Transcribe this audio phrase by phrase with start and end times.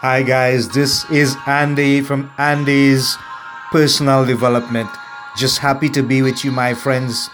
[0.00, 3.18] Hi, guys, this is Andy from Andy's
[3.70, 4.88] Personal Development.
[5.36, 7.28] Just happy to be with you, my friends.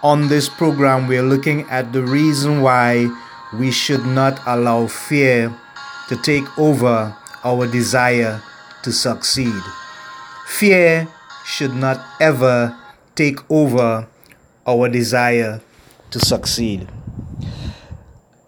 [0.00, 3.10] On this program, we're looking at the reason why
[3.58, 5.52] we should not allow fear
[6.08, 8.40] to take over our desire
[8.84, 9.60] to succeed.
[10.46, 11.08] Fear
[11.44, 12.78] should not ever
[13.16, 14.06] take over
[14.68, 15.60] our desire
[16.12, 16.86] to succeed.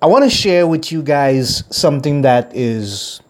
[0.01, 3.23] I want to share with you guys something that is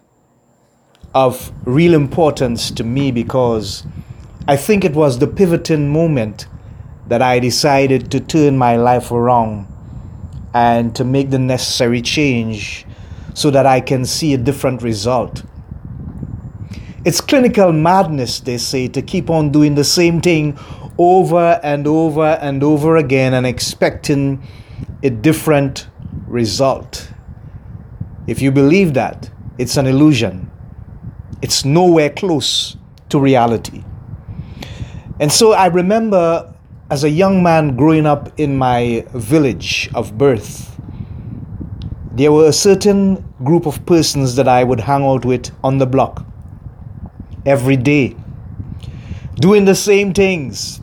[1.17, 3.83] of real importance to me because
[4.47, 6.45] I think it was the pivoting moment
[7.07, 9.67] that I decided to turn my life around
[10.53, 12.85] and to make the necessary change
[13.33, 15.41] so that I can see a different result.
[17.03, 20.55] It's clinical madness, they say, to keep on doing the same thing
[20.99, 24.43] over and over and over again and expecting
[25.01, 25.87] a different
[26.27, 27.11] result.
[28.27, 30.51] If you believe that, it's an illusion.
[31.41, 32.77] It's nowhere close
[33.09, 33.83] to reality.
[35.19, 36.53] And so I remember
[36.89, 40.79] as a young man growing up in my village of birth,
[42.13, 45.85] there were a certain group of persons that I would hang out with on the
[45.85, 46.25] block
[47.45, 48.15] every day,
[49.35, 50.81] doing the same things.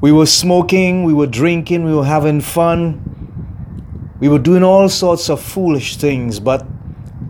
[0.00, 3.06] We were smoking, we were drinking, we were having fun,
[4.20, 6.66] we were doing all sorts of foolish things, but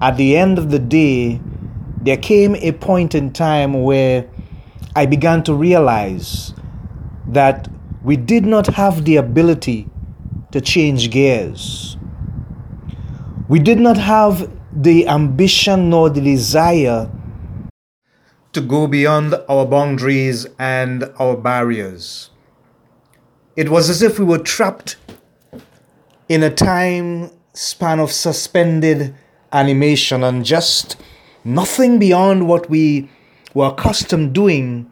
[0.00, 1.40] at the end of the day,
[2.00, 4.26] there came a point in time where
[4.96, 6.54] I began to realize
[7.28, 7.68] that
[8.02, 9.88] we did not have the ability
[10.52, 11.96] to change gears.
[13.48, 17.10] We did not have the ambition nor the desire
[18.52, 22.30] to go beyond our boundaries and our barriers.
[23.56, 24.96] It was as if we were trapped
[26.28, 29.14] in a time span of suspended
[29.52, 30.96] animation and just
[31.44, 33.08] nothing beyond what we
[33.54, 34.90] were accustomed doing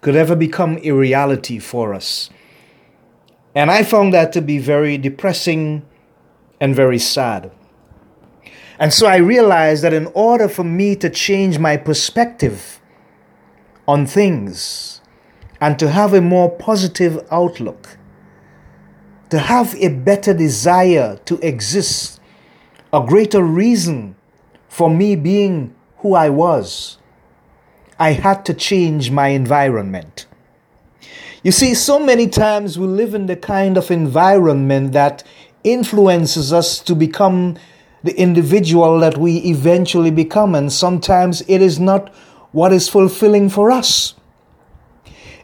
[0.00, 2.30] could ever become a reality for us.
[3.54, 5.84] And I found that to be very depressing
[6.60, 7.50] and very sad.
[8.78, 12.80] And so I realized that in order for me to change my perspective
[13.86, 15.00] on things
[15.60, 17.98] and to have a more positive outlook,
[19.28, 22.20] to have a better desire to exist,
[22.92, 24.16] a greater reason
[24.68, 26.98] for me being who I was,
[27.98, 30.26] I had to change my environment.
[31.42, 35.22] You see, so many times we live in the kind of environment that
[35.64, 37.56] influences us to become
[38.02, 42.14] the individual that we eventually become, and sometimes it is not
[42.52, 44.14] what is fulfilling for us.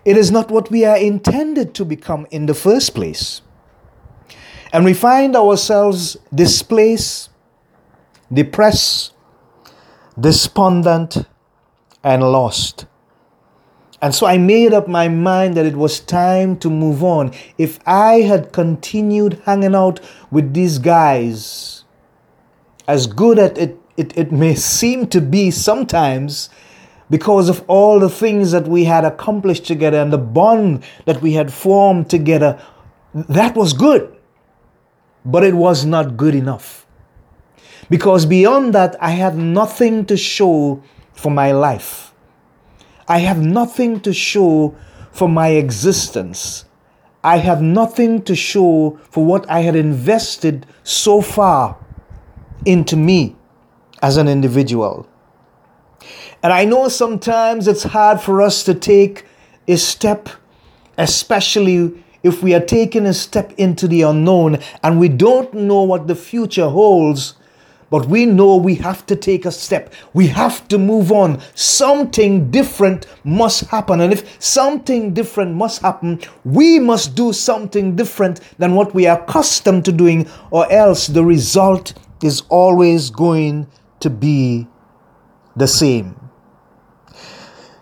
[0.05, 3.43] It is not what we are intended to become in the first place.
[4.73, 7.31] And we find ourselves displaced,
[8.33, 9.13] depressed,
[10.19, 11.27] despondent,
[12.03, 12.87] and lost.
[14.01, 17.33] And so I made up my mind that it was time to move on.
[17.59, 20.01] If I had continued hanging out
[20.31, 21.85] with these guys,
[22.87, 26.51] as good as it, it, it may seem to be sometimes,
[27.11, 31.33] because of all the things that we had accomplished together and the bond that we
[31.33, 32.61] had formed together,
[33.15, 34.15] that was good.
[35.25, 36.86] But it was not good enough.
[37.89, 40.83] Because beyond that, I have nothing to show
[41.13, 42.13] for my life.
[43.09, 44.75] I have nothing to show
[45.13, 46.65] for my existence.
[47.23, 51.79] I have nothing to show for what I had invested so far
[52.65, 53.37] into me
[54.03, 55.09] as an individual.
[56.43, 59.25] And I know sometimes it's hard for us to take
[59.67, 60.29] a step,
[60.99, 66.07] especially if we are taking a step into the unknown and we don't know what
[66.07, 67.35] the future holds
[67.91, 69.93] but we know we have to take a step.
[70.13, 71.41] We have to move on.
[71.55, 74.01] Something different must happen.
[74.01, 79.21] And if something different must happen, we must do something different than what we are
[79.21, 83.69] accustomed to doing, or else the result is always going
[84.01, 84.67] to be
[85.55, 86.21] the same.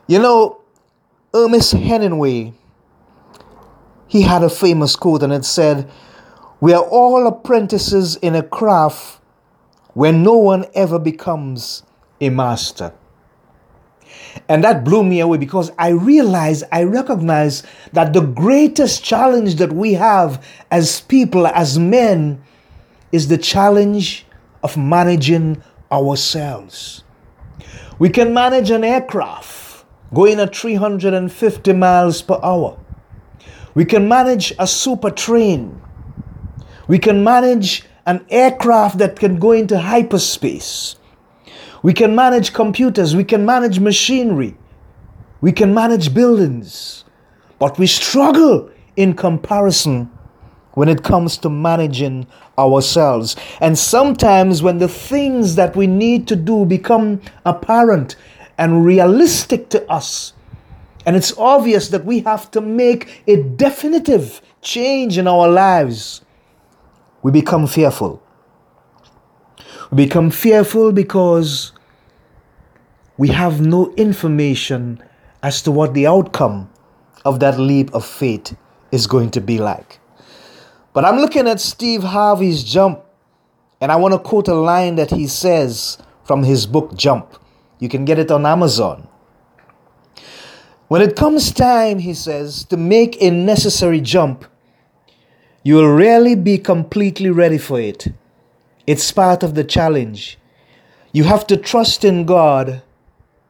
[0.06, 0.60] You know,
[1.34, 2.52] Ernest Hemingway,
[4.06, 5.90] he had a famous quote and it said,
[6.60, 9.20] We are all apprentices in a craft
[9.94, 11.82] when no one ever becomes
[12.20, 12.92] a master.
[14.48, 17.62] And that blew me away because I realized, I recognize
[17.92, 22.42] that the greatest challenge that we have as people, as men,
[23.12, 24.26] is the challenge
[24.62, 27.04] of managing ourselves.
[27.98, 32.78] We can manage an aircraft going at 350 miles per hour.
[33.74, 35.80] We can manage a super train.
[36.88, 40.96] We can manage an aircraft that can go into hyperspace.
[41.82, 44.56] We can manage computers, we can manage machinery,
[45.40, 47.04] we can manage buildings,
[47.58, 50.10] but we struggle in comparison
[50.72, 52.26] when it comes to managing
[52.58, 53.36] ourselves.
[53.60, 58.16] And sometimes when the things that we need to do become apparent
[58.58, 60.32] and realistic to us,
[61.06, 66.22] and it's obvious that we have to make a definitive change in our lives,
[67.24, 68.22] we become fearful.
[69.90, 71.72] We become fearful because
[73.16, 75.02] we have no information
[75.42, 76.70] as to what the outcome
[77.24, 78.54] of that leap of faith
[78.92, 80.00] is going to be like.
[80.92, 83.02] But I'm looking at Steve Harvey's jump,
[83.80, 87.38] and I want to quote a line that he says from his book Jump.
[87.78, 89.08] You can get it on Amazon.
[90.88, 94.44] When it comes time, he says, to make a necessary jump,
[95.64, 98.08] you will rarely be completely ready for it.
[98.86, 100.38] It's part of the challenge.
[101.12, 102.82] You have to trust in God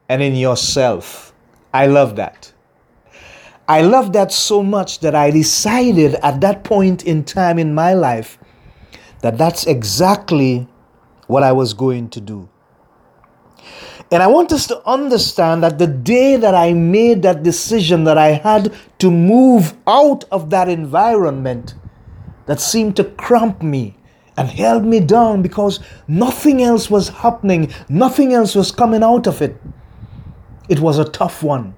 [0.07, 1.33] and in yourself.
[1.73, 2.53] I love that.
[3.67, 7.93] I love that so much that I decided at that point in time in my
[7.93, 8.37] life
[9.21, 10.67] that that's exactly
[11.27, 12.47] what I was going to do.
[14.09, 18.17] And I want us to understand that the day that I made that decision that
[18.17, 21.73] I had to move out of that environment
[22.45, 23.95] that seemed to cramp me
[24.37, 29.41] and held me down because nothing else was happening, nothing else was coming out of
[29.41, 29.55] it.
[30.67, 31.75] It was a tough one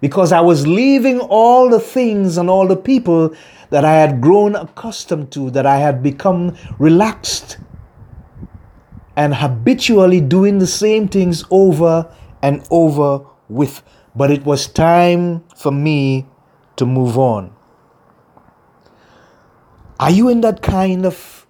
[0.00, 3.34] because I was leaving all the things and all the people
[3.70, 7.58] that I had grown accustomed to, that I had become relaxed
[9.16, 12.12] and habitually doing the same things over
[12.42, 13.82] and over with.
[14.14, 16.26] But it was time for me
[16.76, 17.54] to move on.
[19.98, 21.46] Are you in that kind of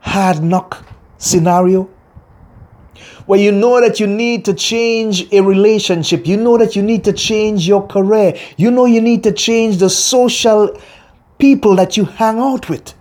[0.00, 0.84] hard knock
[1.18, 1.90] scenario?
[3.26, 7.04] Where you know that you need to change a relationship, you know that you need
[7.04, 10.76] to change your career, you know you need to change the social
[11.38, 12.94] people that you hang out with.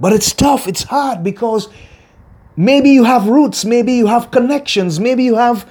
[0.00, 1.68] But it's tough, it's hard because
[2.56, 5.68] maybe you have roots, maybe you have connections, maybe you have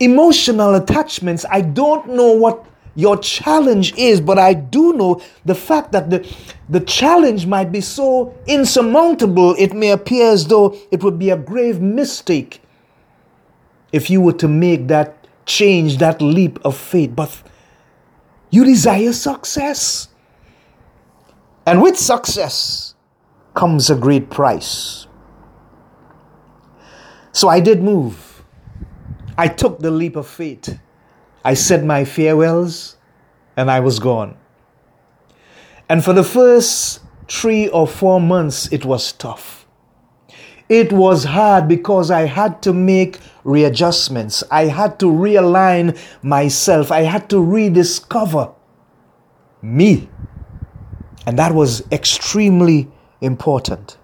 [0.00, 1.44] emotional attachments.
[1.50, 2.64] I don't know what
[2.96, 6.26] your challenge is, but I do know the fact that the,
[6.68, 11.36] the challenge might be so insurmountable, it may appear as though it would be a
[11.36, 12.62] grave mistake
[13.92, 17.14] if you were to make that change, that leap of faith.
[17.14, 17.42] But
[18.50, 20.08] you desire success.
[21.66, 22.94] And with success
[23.54, 25.06] comes a great price.
[27.32, 28.42] So I did move.
[29.36, 30.78] I took the leap of faith.
[31.46, 32.96] I said my farewells
[33.56, 34.36] and I was gone.
[35.88, 39.64] And for the first three or four months, it was tough.
[40.68, 44.42] It was hard because I had to make readjustments.
[44.50, 46.90] I had to realign myself.
[46.90, 48.52] I had to rediscover
[49.62, 50.08] me.
[51.28, 52.90] And that was extremely
[53.20, 53.98] important.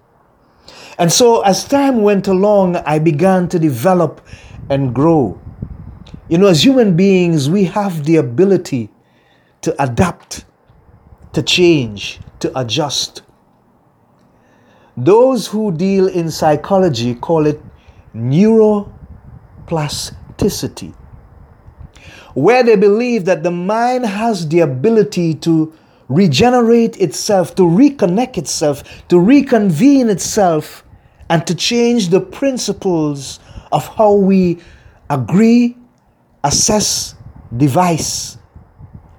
[0.97, 4.21] And so, as time went along, I began to develop
[4.69, 5.42] and grow.
[6.33, 8.89] You know, as human beings, we have the ability
[9.61, 10.45] to adapt,
[11.33, 13.21] to change, to adjust.
[14.97, 17.61] Those who deal in psychology call it
[18.15, 20.95] neuroplasticity,
[22.33, 25.71] where they believe that the mind has the ability to
[26.07, 30.83] regenerate itself, to reconnect itself, to reconvene itself,
[31.29, 33.39] and to change the principles
[33.71, 34.57] of how we
[35.11, 35.77] agree
[36.43, 37.15] assess
[37.55, 38.37] device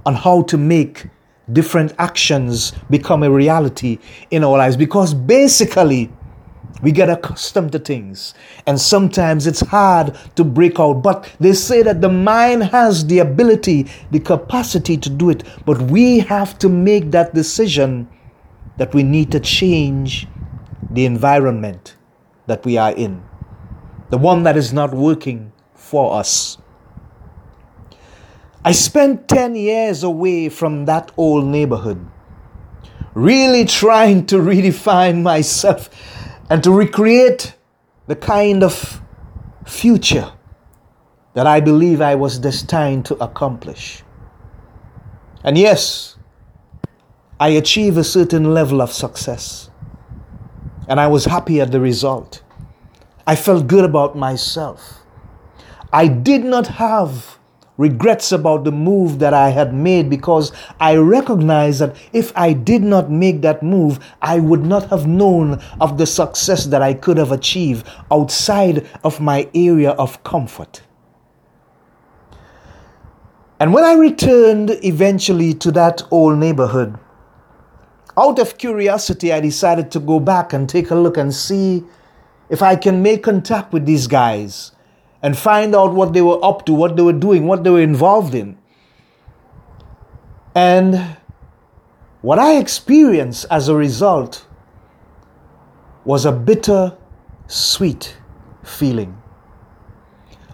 [0.07, 1.09] on how to make
[1.52, 3.99] different actions become a reality
[4.31, 4.76] in our lives.
[4.76, 6.11] Because basically
[6.83, 8.35] we get accustomed to things
[8.66, 10.95] and sometimes it's hard to break out.
[11.02, 15.45] But they say that the mind has the ability the capacity to do it.
[15.64, 18.09] But we have to make that decision
[18.76, 20.26] that we need to change
[20.90, 21.97] the environment
[22.47, 23.23] that we are in.
[24.11, 26.59] The one that is not working for us
[28.66, 32.06] I spent 10 years away from that old neighborhood,
[33.12, 35.90] really trying to redefine myself
[36.49, 37.54] and to recreate
[38.06, 39.02] the kind of
[39.66, 40.33] future
[41.35, 44.02] that I believe I was destined to accomplish.
[45.42, 46.16] And yes,
[47.38, 49.68] I achieved a certain level of success.
[50.88, 52.42] And I was happy at the result.
[53.26, 55.00] I felt good about myself.
[55.92, 57.38] I did not have
[57.76, 62.83] regrets about the move that I had made because I recognize that if I did
[62.83, 67.16] not make that move, I would not have known of the success that I could
[67.16, 70.83] have achieved outside of my area of comfort.
[73.59, 76.99] And when I returned eventually to that old neighborhood,
[78.16, 81.83] out of curiosity, I decided to go back and take a look and see
[82.49, 84.74] if I can make contact with these guys
[85.25, 87.81] and find out what they were up to, what they were doing, what they were
[87.81, 88.59] involved in.
[90.54, 91.16] And
[92.21, 94.47] what I experienced as a result
[96.04, 96.95] was a bitter,
[97.47, 98.19] sweet
[98.62, 99.16] feeling,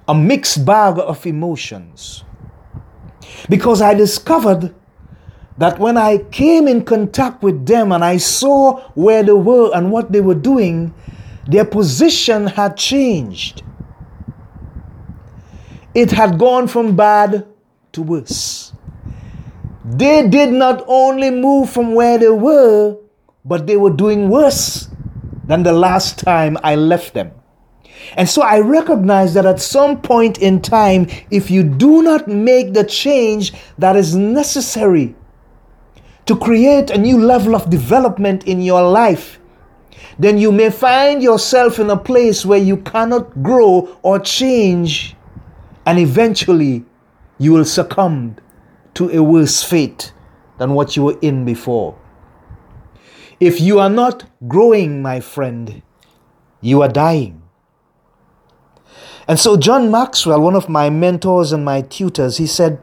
[0.07, 2.23] a mixed bag of emotions.
[3.49, 4.73] Because I discovered
[5.59, 9.91] that when I came in contact with them and I saw where they were and
[9.91, 10.95] what they were doing,
[11.49, 13.65] their position had changed
[15.95, 17.47] it had gone from bad
[17.93, 18.73] to worse.
[19.85, 22.97] They did not only move from where they were,
[23.45, 24.89] but they were doing worse
[25.45, 27.33] than the last time I left them.
[28.17, 32.73] And so I recognize that at some point in time, if you do not make
[32.73, 35.15] the change that is necessary
[36.27, 39.41] to create a new level of development in your life,
[40.19, 45.17] then you may find yourself in a place where you cannot grow or change
[45.91, 46.85] and eventually
[47.37, 48.37] you will succumb
[48.95, 50.13] to a worse fate
[50.59, 51.99] than what you were in before.
[53.41, 55.83] If you are not growing, my friend,
[56.61, 57.43] you are dying.
[59.27, 62.81] And so, John Maxwell, one of my mentors and my tutors, he said,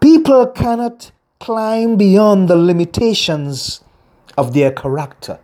[0.00, 3.84] People cannot climb beyond the limitations
[4.36, 5.38] of their character.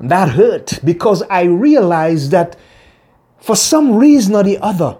[0.00, 2.56] That hurt because I realized that
[3.42, 4.96] for some reason or the other,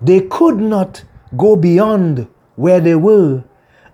[0.00, 1.04] they could not
[1.36, 2.26] go beyond
[2.56, 3.44] where they were,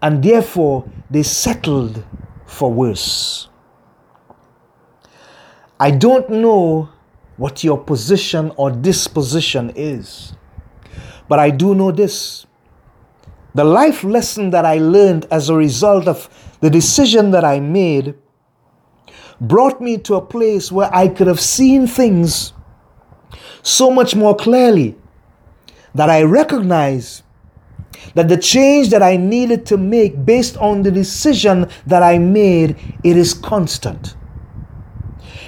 [0.02, 2.04] and therefore they settled
[2.46, 3.48] for worse.
[5.78, 6.88] I don't know
[7.36, 10.32] what your position or disposition is,
[11.28, 12.46] but I do know this.
[13.54, 16.28] The life lesson that I learned as a result of
[16.60, 18.14] the decision that I made
[19.40, 22.52] brought me to a place where I could have seen things
[23.62, 24.96] so much more clearly
[25.96, 27.22] that I recognize
[28.14, 32.76] that the change that I needed to make based on the decision that I made,
[33.02, 34.14] it is constant.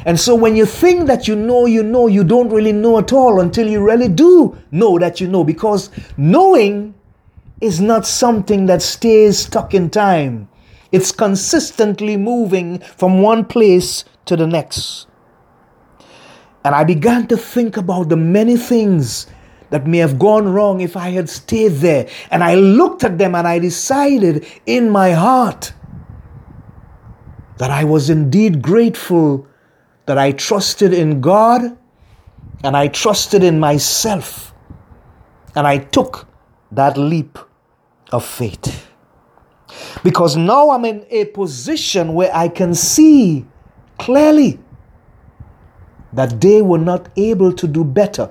[0.05, 3.13] And so when you think that you know, you know, you don't really know at
[3.13, 6.95] all until you really do know that you know, because knowing
[7.61, 10.49] is not something that stays stuck in time.
[10.93, 15.07] It's consistently moving from one place to the next.
[16.65, 19.27] And I began to think about the many things
[19.71, 22.09] that may have gone wrong if I had stayed there.
[22.31, 25.73] And I looked at them and I decided in my heart
[27.59, 29.47] that I was indeed grateful
[30.07, 31.77] that I trusted in God
[32.65, 34.55] and I trusted in myself.
[35.55, 36.27] And I took
[36.73, 37.39] that leap
[38.13, 38.87] of faith.
[40.03, 43.45] Because now I'm in a position where I can see
[43.99, 44.59] clearly
[46.13, 48.31] that they were not able to do better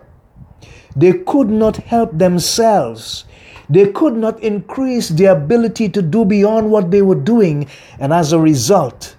[0.95, 3.25] they could not help themselves.
[3.69, 7.67] They could not increase their ability to do beyond what they were doing,
[7.99, 9.15] and as a result,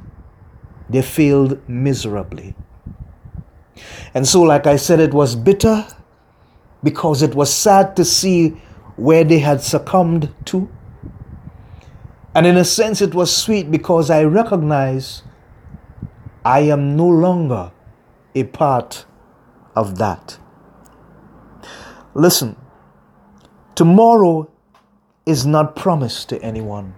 [0.88, 2.54] they failed miserably.
[4.14, 5.86] And so, like I said, it was bitter
[6.82, 8.50] because it was sad to see
[8.96, 10.68] where they had succumbed to.
[12.34, 15.22] And in a sense, it was sweet because I recognize
[16.44, 17.72] I am no longer
[18.34, 19.04] a part
[19.76, 20.38] of that.
[22.14, 22.56] Listen,
[23.74, 24.50] tomorrow
[25.26, 26.94] is not promised to anyone.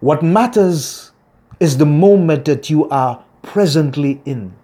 [0.00, 1.12] What matters
[1.60, 4.54] is the moment that you are presently in.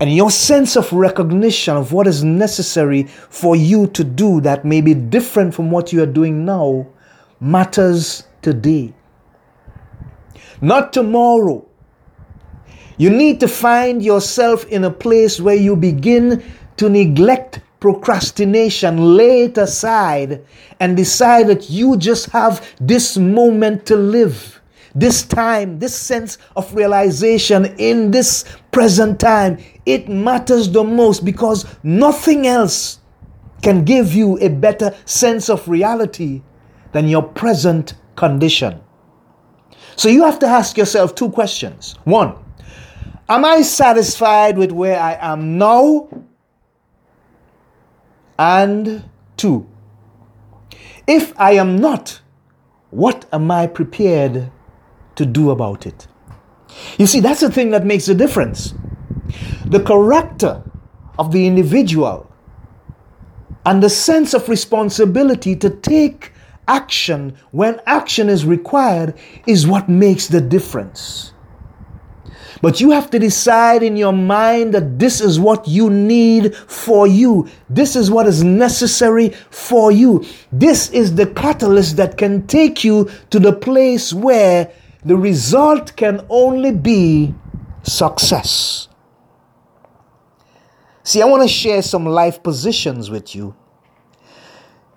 [0.00, 4.80] And your sense of recognition of what is necessary for you to do that may
[4.80, 6.86] be different from what you are doing now
[7.40, 8.94] matters today.
[10.60, 11.66] Not tomorrow.
[12.96, 16.44] You need to find yourself in a place where you begin
[16.78, 20.44] to neglect procrastination, lay it aside,
[20.80, 24.60] and decide that you just have this moment to live,
[24.94, 29.58] this time, this sense of realization in this present time.
[29.86, 32.98] It matters the most because nothing else
[33.62, 36.42] can give you a better sense of reality
[36.92, 38.80] than your present condition.
[39.96, 41.96] So you have to ask yourself two questions.
[42.04, 42.34] One,
[43.28, 46.08] am I satisfied with where I am now?
[48.38, 49.66] And two,
[51.06, 52.20] if I am not,
[52.90, 54.50] what am I prepared
[55.16, 56.06] to do about it?
[56.98, 58.74] You see, that's the thing that makes the difference.
[59.66, 60.62] The character
[61.18, 62.30] of the individual
[63.66, 66.32] and the sense of responsibility to take
[66.68, 69.14] action when action is required
[69.46, 71.32] is what makes the difference.
[72.60, 77.06] But you have to decide in your mind that this is what you need for
[77.06, 77.48] you.
[77.70, 80.24] This is what is necessary for you.
[80.50, 84.72] This is the catalyst that can take you to the place where
[85.04, 87.34] the result can only be
[87.84, 88.88] success.
[91.04, 93.54] See, I want to share some life positions with you.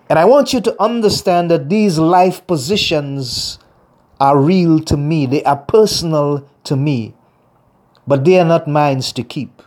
[0.10, 3.60] And I want you to understand that these life positions
[4.20, 7.16] are real to me, they are personal to me
[8.12, 9.62] but they are not minds to keep,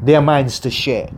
[0.00, 1.10] they are minds to share.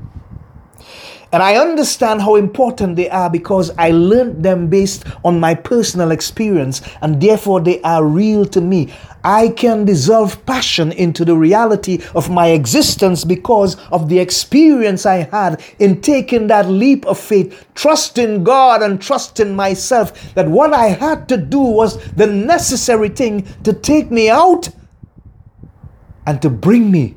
[1.31, 6.11] And I understand how important they are because I learned them based on my personal
[6.11, 8.91] experience, and therefore they are real to me.
[9.23, 15.29] I can dissolve passion into the reality of my existence because of the experience I
[15.31, 20.87] had in taking that leap of faith, trusting God and trusting myself that what I
[20.87, 24.71] had to do was the necessary thing to take me out
[26.27, 27.17] and to bring me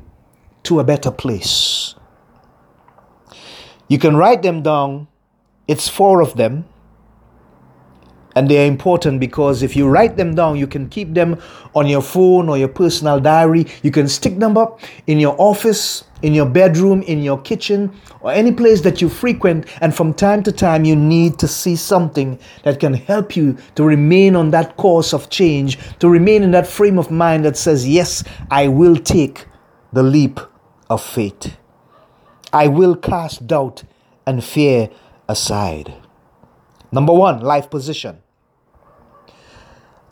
[0.64, 1.94] to a better place.
[3.88, 5.06] You can write them down.
[5.68, 6.64] It's four of them.
[8.34, 11.40] And they are important because if you write them down, you can keep them
[11.74, 13.66] on your phone or your personal diary.
[13.82, 18.32] You can stick them up in your office, in your bedroom, in your kitchen, or
[18.32, 19.66] any place that you frequent.
[19.80, 23.84] And from time to time, you need to see something that can help you to
[23.84, 27.86] remain on that course of change, to remain in that frame of mind that says,
[27.88, 29.46] Yes, I will take
[29.92, 30.40] the leap
[30.88, 31.56] of faith.
[32.52, 33.84] I will cast doubt
[34.26, 34.88] and fear
[35.28, 35.94] aside.
[36.92, 38.22] Number one, life position.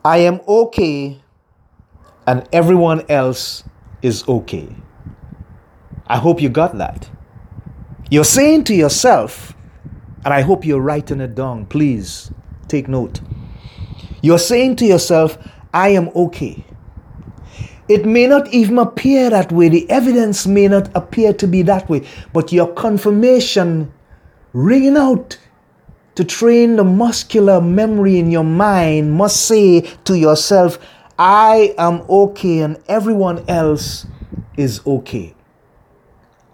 [0.04, 1.23] I am okay
[2.26, 3.64] and everyone else
[4.02, 4.68] is okay.
[6.06, 7.08] I hope you got that.
[8.11, 9.54] You're saying to yourself,
[10.25, 12.30] and I hope you're writing it down, please
[12.69, 13.21] take note.
[14.23, 15.38] You're saying to yourself,
[15.73, 16.64] I am okay.
[17.88, 21.88] It may not even appear that way, the evidence may not appear to be that
[21.88, 23.93] way, but your confirmation
[24.52, 25.38] ringing out
[26.14, 30.78] to train the muscular memory in your mind must say to yourself,
[31.19, 34.06] I am okay and everyone else
[34.56, 35.33] is okay.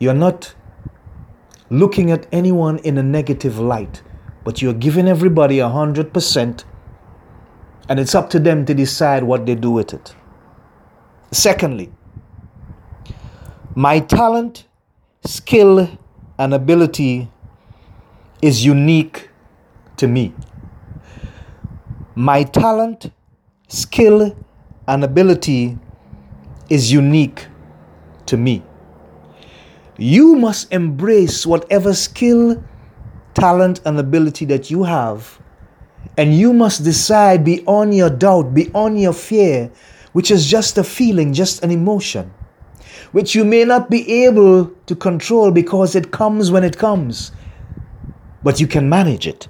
[0.00, 0.54] You're not
[1.68, 4.02] looking at anyone in a negative light,
[4.44, 6.64] but you're giving everybody a hundred percent,
[7.86, 10.14] and it's up to them to decide what they do with it.
[11.32, 11.92] Secondly,
[13.74, 14.66] my talent,
[15.24, 15.98] skill,
[16.38, 17.30] and ability
[18.40, 19.28] is unique
[19.98, 20.32] to me.
[22.14, 23.12] My talent,
[23.68, 24.34] skill,
[24.88, 25.78] and ability
[26.70, 27.48] is unique
[28.24, 28.62] to me.
[30.00, 32.64] You must embrace whatever skill,
[33.34, 35.38] talent, and ability that you have.
[36.16, 39.70] And you must decide beyond your doubt, beyond your fear,
[40.12, 42.32] which is just a feeling, just an emotion,
[43.12, 47.32] which you may not be able to control because it comes when it comes,
[48.42, 49.48] but you can manage it.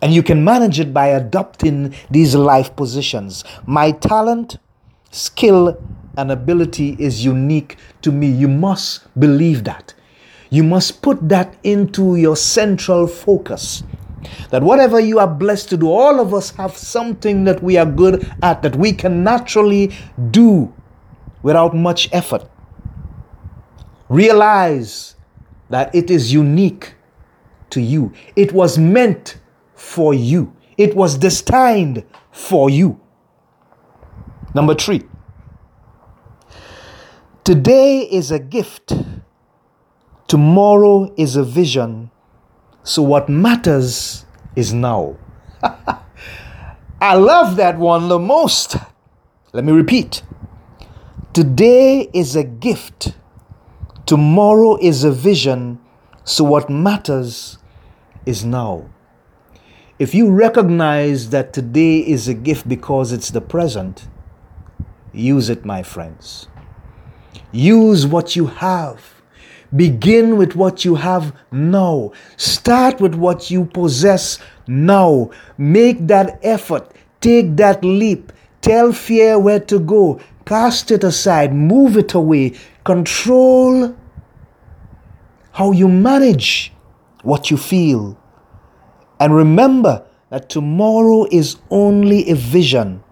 [0.00, 3.42] And you can manage it by adopting these life positions.
[3.66, 4.58] My talent,
[5.10, 5.76] skill,
[6.16, 8.28] and ability is unique to me.
[8.28, 9.94] You must believe that.
[10.50, 13.82] You must put that into your central focus.
[14.50, 17.86] That whatever you are blessed to do, all of us have something that we are
[17.86, 19.92] good at, that we can naturally
[20.30, 20.72] do
[21.42, 22.48] without much effort.
[24.08, 25.16] Realize
[25.70, 26.94] that it is unique
[27.70, 28.12] to you.
[28.36, 29.38] It was meant
[29.74, 30.54] for you.
[30.78, 33.00] It was destined for you.
[34.54, 35.02] Number three,
[37.44, 38.94] today is a gift,
[40.26, 42.10] tomorrow is a vision.
[42.82, 44.24] So, what matters
[44.56, 45.16] is now.
[47.00, 48.76] I love that one the most.
[49.52, 50.22] Let me repeat.
[51.34, 53.14] Today is a gift,
[54.06, 55.80] tomorrow is a vision.
[56.24, 57.58] So, what matters
[58.24, 58.88] is now.
[59.98, 64.08] If you recognize that today is a gift because it's the present,
[65.12, 66.48] use it, my friends.
[67.52, 69.14] Use what you have.
[69.74, 72.12] Begin with what you have now.
[72.36, 75.30] Start with what you possess now.
[75.58, 76.92] Make that effort.
[77.20, 78.32] Take that leap.
[78.60, 80.20] Tell fear where to go.
[80.46, 81.52] Cast it aside.
[81.52, 82.54] Move it away.
[82.84, 83.96] Control
[85.52, 86.72] how you manage
[87.22, 88.18] what you feel.
[89.18, 93.02] And remember that tomorrow is only a vision.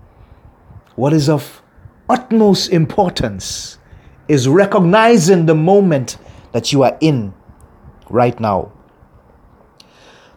[0.94, 1.62] What is of
[2.08, 3.78] utmost importance
[4.32, 6.16] is recognizing the moment
[6.52, 7.34] that you are in
[8.08, 8.72] right now.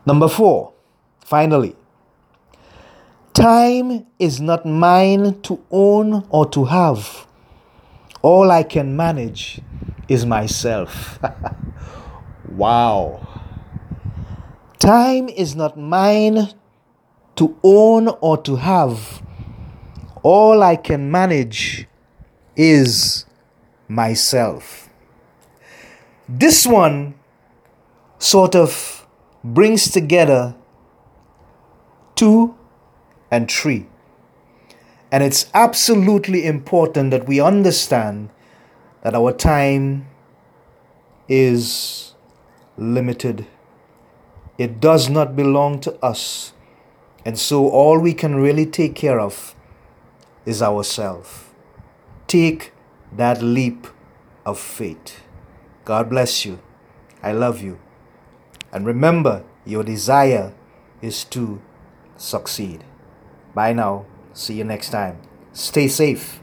[0.06, 0.74] Number four,
[1.22, 1.78] finally,
[3.34, 7.26] time is not mine to own or to have.
[8.22, 9.62] All I can manage
[10.10, 11.18] is myself.
[12.50, 13.26] wow.
[14.78, 16.50] Time is not mine
[17.38, 19.22] to own or to have.
[20.22, 21.88] All I can manage
[22.58, 23.26] is
[23.88, 24.90] myself.
[26.28, 27.16] This one
[28.18, 29.06] sort of
[29.44, 30.56] brings together
[32.16, 32.56] two
[33.30, 33.88] and three.
[35.12, 38.30] And it's absolutely important that we understand
[39.04, 40.08] that our time
[41.30, 42.14] is
[42.78, 43.46] limited.
[44.58, 46.54] It does not belong to us.
[47.24, 49.56] And so all we can really take care of
[50.46, 51.46] is ourselves.
[52.28, 52.72] Take
[53.18, 53.88] that leap
[54.46, 55.22] of faith.
[55.84, 56.60] God bless you.
[57.24, 57.80] I love you.
[58.72, 60.54] And remember, your desire
[61.02, 61.62] is to
[62.18, 62.84] succeed.
[63.54, 64.06] Bye now.
[64.34, 65.22] See you next time.
[65.54, 66.42] Stay safe.